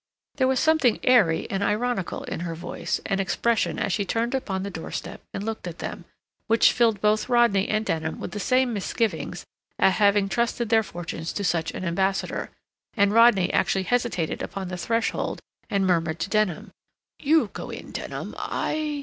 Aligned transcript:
There 0.37 0.47
was 0.47 0.59
something 0.59 0.99
airy 1.03 1.47
and 1.51 1.61
ironical 1.61 2.23
in 2.23 2.39
her 2.39 2.55
voice 2.55 2.99
and 3.05 3.21
expression 3.21 3.77
as 3.77 3.93
she 3.93 4.03
turned 4.03 4.33
upon 4.33 4.63
the 4.63 4.71
doorstep 4.71 5.21
and 5.31 5.43
looked 5.43 5.67
at 5.67 5.77
them, 5.77 6.05
which 6.47 6.71
filled 6.71 6.99
both 7.01 7.29
Rodney 7.29 7.67
and 7.69 7.85
Denham 7.85 8.19
with 8.19 8.31
the 8.31 8.39
same 8.39 8.73
misgivings 8.73 9.45
at 9.77 9.91
having 9.93 10.27
trusted 10.27 10.69
their 10.69 10.81
fortunes 10.81 11.31
to 11.33 11.43
such 11.43 11.69
an 11.75 11.85
ambassador; 11.85 12.49
and 12.95 13.13
Rodney 13.13 13.53
actually 13.53 13.83
hesitated 13.83 14.41
upon 14.41 14.69
the 14.69 14.77
threshold 14.77 15.39
and 15.69 15.85
murmured 15.85 16.17
to 16.21 16.31
Denham: 16.31 16.71
"You 17.19 17.51
go 17.53 17.69
in, 17.69 17.91
Denham. 17.91 18.33
I..." 18.39 18.97